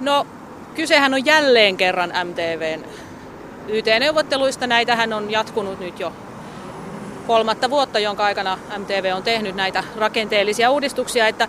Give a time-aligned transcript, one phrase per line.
[0.00, 0.26] No,
[0.74, 2.84] kysehän on jälleen kerran MTVn
[3.68, 4.66] YT-neuvotteluista.
[4.66, 6.12] Näitähän on jatkunut nyt jo
[7.26, 11.48] kolmatta vuotta, jonka aikana MTV on tehnyt näitä rakenteellisia uudistuksia, että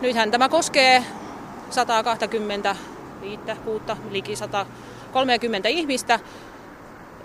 [0.00, 1.04] nythän tämä koskee
[1.70, 2.76] 120
[3.64, 6.20] kuutta, liki 130 ihmistä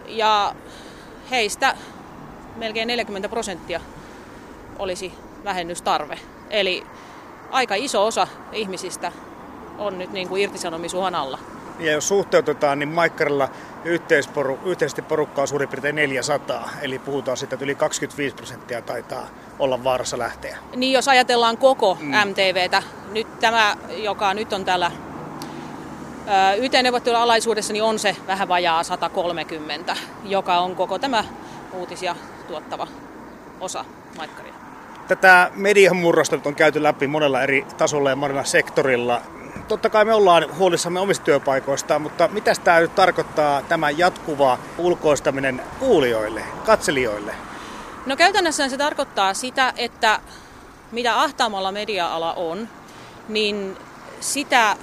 [0.08, 0.56] ja
[1.30, 1.76] heistä
[2.56, 3.82] melkein 40 prosenttia
[4.80, 5.14] olisi
[5.44, 6.20] vähennystarve.
[6.50, 6.84] Eli
[7.52, 9.12] aika iso osa ihmisistä
[9.78, 11.40] on nyt niin kuin irtisanomisuhan alla.
[11.80, 13.50] Ja jos suhteutetaan, niin Maikkarilla
[13.86, 19.28] yhteisporu, yhteisesti porukkaa on suurin piirtein 400, eli puhutaan siitä, että yli 25 prosenttia taitaa
[19.60, 20.58] olla vaarassa lähteä.
[20.76, 22.12] Niin jos ajatellaan koko mm.
[22.30, 24.92] MTVtä, nyt tämä, joka nyt on täällä
[26.58, 31.24] YT-neuvottelun alaisuudessa, niin on se vähän vajaa 130, joka on koko tämä
[31.74, 32.16] uutisia
[32.48, 32.88] tuottava
[33.60, 33.86] osa
[34.18, 34.54] Maikkaria.
[35.08, 39.22] Tätä median murrosta on käyty läpi monella eri tasolla ja monella sektorilla
[39.68, 45.62] totta kai me ollaan huolissamme omista työpaikoista, mutta mitä tämä nyt tarkoittaa tämä jatkuva ulkoistaminen
[45.80, 47.36] kuulijoille, katselijoille?
[48.06, 50.20] No käytännössä se tarkoittaa sitä, että
[50.92, 52.70] mitä ahtaamalla media-ala on,
[53.30, 53.78] niin
[54.20, 54.76] sitä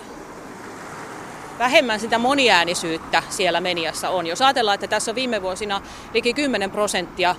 [1.58, 4.26] vähemmän sitä moniäänisyyttä siellä mediassa on.
[4.26, 5.80] Jos ajatellaan, että tässä on viime vuosina
[6.14, 7.36] liki 10 prosenttia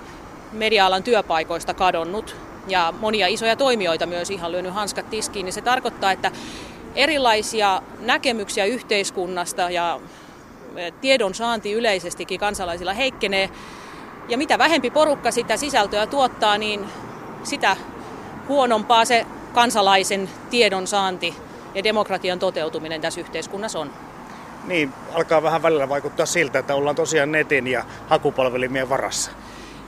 [0.52, 2.36] media-alan työpaikoista kadonnut
[2.68, 6.30] ja monia isoja toimijoita myös ihan lyönyt hanskat tiskiin, niin se tarkoittaa, että
[6.94, 10.00] erilaisia näkemyksiä yhteiskunnasta ja
[10.76, 13.50] e, tiedon saanti yleisestikin kansalaisilla heikkenee.
[14.28, 16.86] Ja mitä vähempi porukka sitä sisältöä tuottaa, niin
[17.42, 17.76] sitä
[18.48, 21.34] huonompaa se kansalaisen tiedon saanti
[21.74, 23.90] ja demokratian toteutuminen tässä yhteiskunnassa on.
[24.64, 29.30] Niin, alkaa vähän välillä vaikuttaa siltä, että ollaan tosiaan netin ja hakupalvelimien varassa.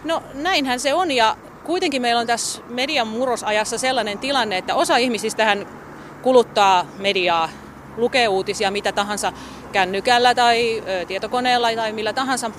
[0.05, 4.97] No näinhän se on ja kuitenkin meillä on tässä median murrosajassa sellainen tilanne, että osa
[4.97, 5.67] ihmisistähän
[6.27, 7.49] kuluttaa mediaa,
[7.97, 9.33] lukee uutisia mitä tahansa
[9.73, 12.51] kännykällä tai tietokoneella tai millä tahansa.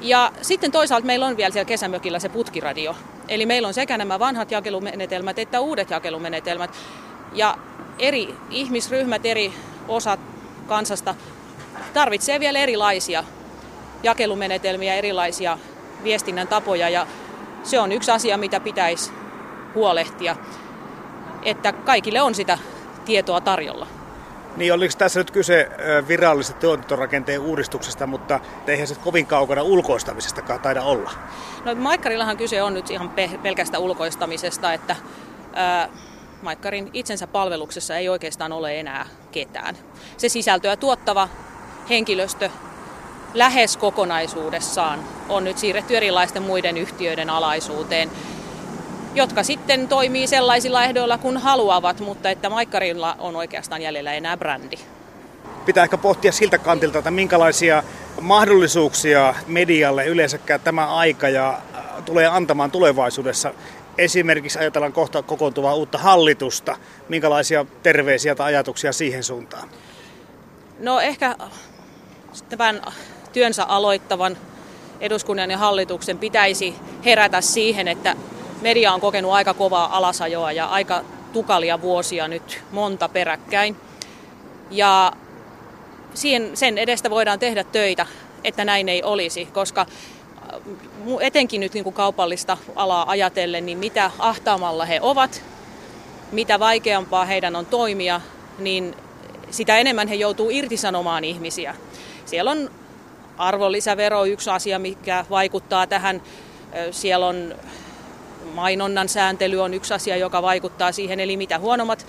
[0.00, 2.96] Ja sitten toisaalta meillä on vielä siellä kesämökillä se putkiradio.
[3.28, 6.70] Eli meillä on sekä nämä vanhat jakelumenetelmät että uudet jakelumenetelmät.
[7.32, 7.58] Ja
[7.98, 9.52] eri ihmisryhmät, eri
[9.88, 10.20] osat
[10.66, 11.14] kansasta
[11.94, 13.24] tarvitsee vielä erilaisia
[14.02, 15.58] jakelumenetelmiä, erilaisia
[16.04, 17.06] viestinnän tapoja ja
[17.62, 19.10] se on yksi asia, mitä pitäisi
[19.74, 20.36] huolehtia
[21.42, 22.58] että kaikille on sitä
[23.04, 23.86] tietoa tarjolla.
[24.56, 25.68] Niin, oliko tässä nyt kyse
[26.08, 31.10] virallisesta tuotantorakenteen uudistuksesta, mutta eihän se kovin kaukana ulkoistamisestakaan taida olla?
[31.64, 34.96] No Maikkarillahan kyse on nyt ihan pe- pelkästä ulkoistamisesta, että
[35.54, 35.88] ää,
[36.42, 39.76] Maikkarin itsensä palveluksessa ei oikeastaan ole enää ketään.
[40.16, 41.28] Se sisältöä tuottava
[41.90, 42.50] henkilöstö
[43.34, 48.10] lähes kokonaisuudessaan on nyt siirretty erilaisten muiden yhtiöiden alaisuuteen
[49.14, 54.76] jotka sitten toimii sellaisilla ehdoilla kun haluavat, mutta että Maikkarilla on oikeastaan jäljellä enää brändi.
[55.66, 57.82] Pitää ehkä pohtia siltä kantilta, että minkälaisia
[58.20, 63.54] mahdollisuuksia medialle yleensäkään tämä aika ja äh, tulee antamaan tulevaisuudessa.
[63.98, 66.76] Esimerkiksi ajatellaan kohta kokoontuvaa uutta hallitusta.
[67.08, 69.68] Minkälaisia terveisiä tai ajatuksia siihen suuntaan?
[70.78, 71.36] No ehkä
[72.48, 72.82] tämän
[73.32, 74.36] työnsä aloittavan
[75.00, 76.74] eduskunnan ja hallituksen pitäisi
[77.04, 78.16] herätä siihen, että
[78.60, 83.76] media on kokenut aika kovaa alasajoa ja aika tukalia vuosia nyt monta peräkkäin.
[84.70, 85.12] Ja
[86.14, 88.06] siihen, sen edestä voidaan tehdä töitä,
[88.44, 90.60] että näin ei olisi, koska äh,
[91.20, 95.42] etenkin nyt niin kuin kaupallista alaa ajatellen, niin mitä ahtaamalla he ovat,
[96.32, 98.20] mitä vaikeampaa heidän on toimia,
[98.58, 98.94] niin
[99.50, 101.74] sitä enemmän he joutuu irtisanomaan ihmisiä.
[102.24, 102.70] Siellä on
[103.38, 106.22] arvonlisävero yksi asia, mikä vaikuttaa tähän.
[106.90, 107.54] Siellä on
[108.54, 112.06] mainonnan sääntely on yksi asia, joka vaikuttaa siihen, eli mitä huonommat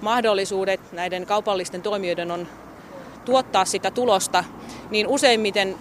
[0.00, 2.48] mahdollisuudet näiden kaupallisten toimijoiden on
[3.24, 4.44] tuottaa sitä tulosta,
[4.90, 5.76] niin useimmiten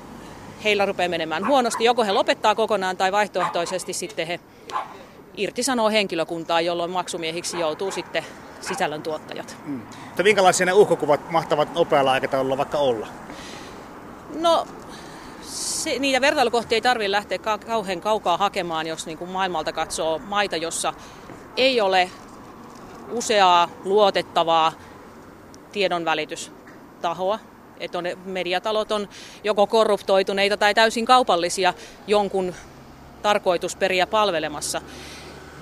[0.63, 1.83] heillä rupeaa menemään huonosti.
[1.83, 4.39] Joko he lopettaa kokonaan tai vaihtoehtoisesti sitten he
[5.37, 8.23] irtisanoo henkilökuntaa, jolloin maksumiehiksi joutuu sitten
[8.61, 9.57] sisällöntuottajat.
[9.65, 9.81] Mm.
[10.23, 13.07] minkälaisia ne uhkokuvat mahtavat nopealla aikataululla vaikka olla?
[14.35, 14.67] No
[15.85, 17.37] se, niitä vertailukohtia ei tarvitse lähteä
[17.67, 20.93] kauhean kaukaa hakemaan, jos niin kuin maailmalta katsoo maita, jossa
[21.57, 22.09] ei ole
[23.11, 24.71] useaa luotettavaa
[25.71, 27.39] tiedonvälitystahoa.
[27.79, 29.09] Että on, mediatalot on
[29.43, 31.73] joko korruptoituneita tai täysin kaupallisia
[32.07, 32.55] jonkun
[33.21, 34.81] tarkoitusperiä palvelemassa.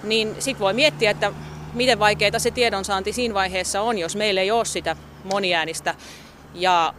[0.04, 1.32] Niin sitten voi miettiä, että
[1.74, 5.96] miten vaikeaa se tiedonsaanti siinä vaiheessa on, jos meillä ei ole sitä moniäänistä
[6.54, 6.94] ja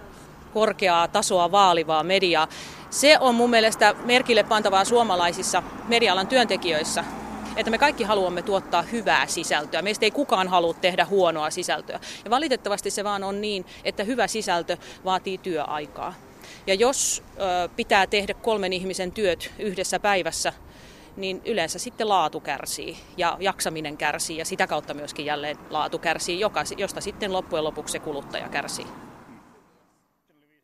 [0.55, 2.49] korkeaa tasoa vaalivaa mediaa.
[2.91, 7.05] Se on mun mielestä merkille pantavaa suomalaisissa medialan työntekijöissä,
[7.57, 9.83] että me kaikki haluamme tuottaa hyvää sisältöä.
[9.83, 12.01] Meistä ei kukaan halua tehdä huonoa sisältöä.
[12.25, 16.15] Ja valitettavasti se vaan on niin, että hyvä sisältö vaatii työaikaa.
[16.67, 20.53] Ja jos ö, pitää tehdä kolmen ihmisen työt yhdessä päivässä,
[21.17, 26.41] niin yleensä sitten laatu kärsii ja jaksaminen kärsii ja sitä kautta myöskin jälleen laatu kärsii,
[26.41, 28.87] joka, josta sitten loppujen lopuksi se kuluttaja kärsii.